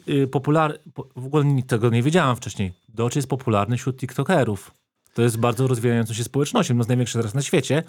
y, 0.09 0.27
popular... 0.27 0.79
po- 0.95 1.09
w 1.17 1.27
ogóle 1.27 1.45
tego 1.67 1.91
nie 1.91 2.03
wiedziałem 2.03 2.37
wcześniej. 2.37 2.73
Dodge 2.89 3.17
jest 3.17 3.29
popularny 3.29 3.77
wśród 3.77 3.97
TikTokerów. 3.97 4.71
To 5.15 5.23
jest 5.23 5.39
bardzo 5.39 5.67
rozwijającą 5.67 6.15
się 6.15 6.25
społecznością, 6.25 6.75
no 6.75 6.85
z 6.85 6.89
największych 6.89 7.21
teraz 7.21 7.35
na 7.35 7.43
świecie. 7.43 7.83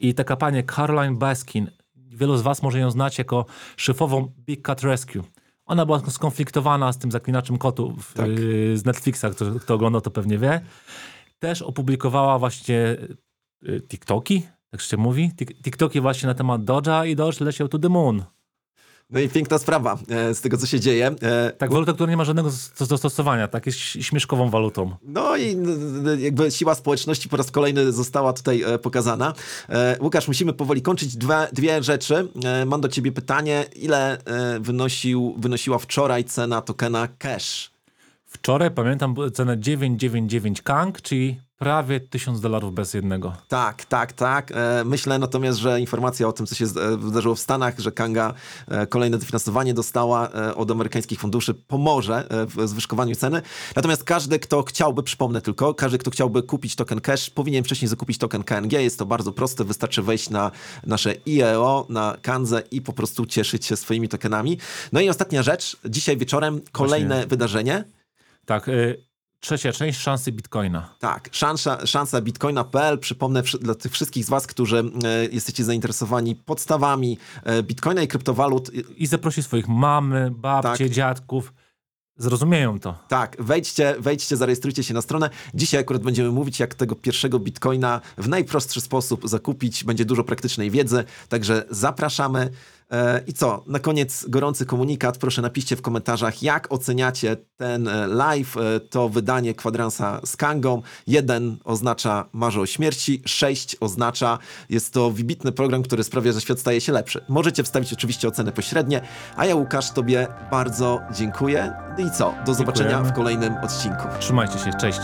I 0.00 0.14
taka 0.14 0.36
pani 0.36 0.64
Caroline 0.64 1.16
Baskin, 1.16 1.70
wielu 1.96 2.36
z 2.36 2.42
was 2.42 2.62
może 2.62 2.78
ją 2.78 2.90
znać 2.90 3.18
jako 3.18 3.46
szefową 3.76 4.32
Big 4.46 4.66
Cat 4.66 4.82
Rescue. 4.82 5.22
Ona 5.68 5.86
była 5.86 6.00
skonfliktowana 6.10 6.92
z 6.92 6.98
tym 6.98 7.10
zaklinaczem 7.10 7.58
kotów 7.58 8.12
Tak. 8.14 8.28
yy, 8.28 8.78
z 8.78 8.84
Netflixa, 8.84 9.24
kto, 9.32 9.44
kto 9.60 9.74
oglądał 9.74 10.00
to 10.00 10.10
pewnie 10.10 10.38
wie. 10.38 10.60
Też 11.38 11.62
opublikowała 11.62 12.38
właśnie 12.38 12.96
yy, 13.62 13.80
TikToki, 13.80 14.42
tak 14.70 14.80
się 14.80 14.96
mówi, 14.96 15.30
Tik- 15.36 15.62
TikToki 15.62 16.00
właśnie 16.00 16.26
na 16.26 16.34
temat 16.34 16.62
Dodge'a 16.62 17.06
i 17.08 17.16
Dodge 17.16 17.40
leciał 17.40 17.68
to 17.68 17.78
the 17.78 17.88
moon. 17.88 18.24
No 19.10 19.20
i 19.20 19.28
piękna 19.28 19.58
sprawa 19.58 19.98
e, 20.08 20.34
z 20.34 20.40
tego, 20.40 20.56
co 20.56 20.66
się 20.66 20.80
dzieje. 20.80 21.14
E, 21.22 21.52
Tak, 21.52 21.72
waluta, 21.72 21.92
która 21.92 22.10
nie 22.10 22.16
ma 22.16 22.24
żadnego 22.24 22.48
zas- 22.50 22.86
zastosowania, 22.86 23.48
tak 23.48 23.66
jest 23.66 23.78
śmieszkową 23.78 24.50
walutą. 24.50 24.96
No 25.02 25.36
i 25.36 25.56
jakby 26.18 26.50
siła 26.50 26.74
społeczności 26.74 27.28
po 27.28 27.36
raz 27.36 27.50
kolejny 27.50 27.92
została 27.92 28.32
tutaj 28.32 28.62
e, 28.62 28.78
pokazana. 28.78 29.32
Łukasz, 30.00 30.28
musimy 30.28 30.52
powoli 30.52 30.82
kończyć. 30.82 31.16
Dwie, 31.16 31.34
dwie 31.52 31.82
rzeczy. 31.82 32.28
Mam 32.66 32.80
do 32.80 32.88
ciebie 32.88 33.12
pytanie. 33.12 33.64
Ile 33.76 34.18
wynosił, 34.60 35.34
wynosiła 35.38 35.78
wczoraj 35.78 36.24
cena 36.24 36.62
tokena 36.62 37.08
Cash? 37.18 37.77
Wczoraj 38.30 38.70
pamiętam 38.70 39.14
cena 39.34 39.56
999 39.56 40.62
Kang, 40.62 41.02
czyli 41.02 41.40
prawie 41.58 42.00
1000 42.00 42.40
dolarów 42.40 42.74
bez 42.74 42.94
jednego. 42.94 43.32
Tak, 43.48 43.84
tak, 43.84 44.12
tak. 44.12 44.52
E, 44.52 44.82
Myślę 44.84 45.18
natomiast, 45.18 45.58
że 45.58 45.80
informacja 45.80 46.28
o 46.28 46.32
tym, 46.32 46.46
co 46.46 46.54
się 46.54 46.64
e, 46.64 46.96
wydarzyło 46.96 47.34
w 47.34 47.40
Stanach, 47.40 47.78
że 47.78 47.92
Kanga 47.92 48.34
e, 48.68 48.86
kolejne 48.86 49.18
dofinansowanie 49.18 49.74
dostała 49.74 50.28
od 50.56 50.70
amerykańskich 50.70 51.20
funduszy, 51.20 51.54
pomoże 51.54 52.26
w 52.30 52.68
zwyżkowaniu 52.68 53.14
ceny. 53.14 53.42
Natomiast 53.76 54.04
każdy, 54.04 54.38
kto 54.38 54.62
chciałby, 54.62 55.02
przypomnę 55.02 55.40
tylko, 55.40 55.74
każdy, 55.74 55.98
kto 55.98 56.10
chciałby 56.10 56.42
kupić 56.42 56.76
token 56.76 57.00
cash, 57.00 57.30
powinien 57.30 57.64
wcześniej 57.64 57.88
zakupić 57.88 58.18
token 58.18 58.44
KNG. 58.44 58.72
Jest 58.72 58.98
to 58.98 59.06
bardzo 59.06 59.32
proste. 59.32 59.64
Wystarczy 59.64 60.02
wejść 60.02 60.30
na 60.30 60.50
nasze 60.86 61.14
IEO, 61.26 61.86
na 61.88 62.16
Kanzę 62.22 62.62
i 62.70 62.82
po 62.82 62.92
prostu 62.92 63.26
cieszyć 63.26 63.66
się 63.66 63.76
swoimi 63.76 64.08
tokenami. 64.08 64.58
No 64.92 65.00
i 65.00 65.08
ostatnia 65.08 65.42
rzecz. 65.42 65.76
Dzisiaj 65.84 66.16
wieczorem 66.16 66.60
kolejne 66.72 67.14
Właśnie. 67.14 67.26
wydarzenie. 67.28 67.84
Tak, 68.48 68.68
y, 68.68 69.04
trzecia 69.40 69.72
część 69.72 70.00
szansy 70.00 70.32
Bitcoina. 70.32 70.94
Tak, 70.98 71.28
szansa, 71.32 71.86
szansa 71.86 72.20
bitcoina.pl. 72.20 72.98
Przypomnę 72.98 73.42
dla 73.60 73.74
tych 73.74 73.92
wszystkich 73.92 74.24
z 74.24 74.28
Was, 74.28 74.46
którzy 74.46 74.78
e, 74.78 75.24
jesteście 75.32 75.64
zainteresowani 75.64 76.36
podstawami 76.36 77.18
e, 77.44 77.62
bitcoina 77.62 78.02
i 78.02 78.08
kryptowalut. 78.08 78.74
I- 78.74 79.02
I 79.02 79.06
zaprosi 79.06 79.42
swoich 79.42 79.68
mamy, 79.68 80.30
babcie, 80.30 80.84
Tak. 80.84 80.92
dziadków. 80.94 81.52
Zrozumieją 82.16 82.80
to. 82.80 82.98
Tak, 83.08 83.36
wejdźcie, 83.38 83.94
wejdźcie, 83.98 84.36
zarejestrujcie 84.36 84.82
się 84.84 84.94
na 84.94 85.02
stronę. 85.02 85.30
Dzisiaj 85.54 85.80
akurat 85.80 86.02
będziemy 86.02 86.30
mówić, 86.30 86.60
jak 86.60 86.74
tego 86.74 86.94
pierwszego 86.94 87.38
bitcoina 87.38 88.00
w 88.18 88.28
najprostszy 88.28 88.80
sposób 88.80 89.28
zakupić. 89.28 89.84
Będzie 89.84 90.04
dużo 90.04 90.24
praktycznej 90.24 90.70
wiedzy, 90.70 91.04
także 91.28 91.64
zapraszamy. 91.70 92.50
E, 92.92 93.20
I 93.26 93.32
co? 93.32 93.64
Na 93.66 93.78
koniec 93.78 94.24
gorący 94.28 94.66
komunikat. 94.66 95.18
Proszę 95.18 95.42
napiszcie 95.42 95.76
w 95.76 95.82
komentarzach, 95.82 96.42
jak 96.42 96.72
oceniacie 96.72 97.36
ten 97.56 97.88
e, 97.88 98.06
live, 98.06 98.56
e, 98.56 98.80
to 98.80 99.08
wydanie 99.08 99.54
kwadransa 99.54 100.20
z 100.24 100.36
Kangą. 100.36 100.82
Jeden 101.06 101.56
oznacza 101.64 102.24
marzę 102.32 102.60
o 102.60 102.66
śmierci, 102.66 103.22
sześć 103.26 103.76
oznacza 103.80 104.38
jest 104.70 104.92
to 104.94 105.10
wybitny 105.10 105.52
program, 105.52 105.82
który 105.82 106.04
sprawia, 106.04 106.32
że 106.32 106.40
świat 106.40 106.60
staje 106.60 106.80
się 106.80 106.92
lepszy. 106.92 107.24
Możecie 107.28 107.62
wstawić 107.62 107.92
oczywiście 107.92 108.28
oceny 108.28 108.52
pośrednie, 108.52 109.00
a 109.36 109.46
ja 109.46 109.54
Łukasz 109.56 109.90
Tobie 109.90 110.26
bardzo 110.50 111.00
dziękuję. 111.12 111.72
I 111.98 112.10
co? 112.10 112.34
Do 112.46 112.54
zobaczenia 112.54 112.88
Dziękujemy. 112.90 113.12
w 113.12 113.16
kolejnym 113.16 113.54
odcinku. 113.62 114.02
Trzymajcie 114.20 114.58
się, 114.58 114.70
cześć. 114.80 115.00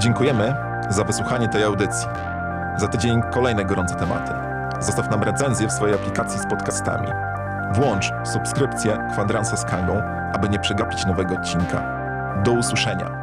Dziękujemy 0.00 0.54
za 0.90 1.04
wysłuchanie 1.04 1.48
tej 1.48 1.62
audycji. 1.62 2.06
Za 2.78 2.88
tydzień 2.88 3.20
kolejne 3.32 3.64
gorące 3.64 3.94
tematy. 3.94 4.49
Zostaw 4.80 5.10
nam 5.10 5.22
recenzję 5.22 5.68
w 5.68 5.72
swojej 5.72 5.94
aplikacji 5.94 6.40
z 6.40 6.46
podcastami. 6.46 7.08
Włącz 7.74 8.12
subskrypcję 8.24 8.98
Kwadransa 9.12 9.56
z 9.56 9.64
Kangą, 9.64 10.02
aby 10.32 10.48
nie 10.48 10.58
przegapić 10.58 11.06
nowego 11.06 11.34
odcinka. 11.34 11.82
Do 12.44 12.52
usłyszenia. 12.52 13.19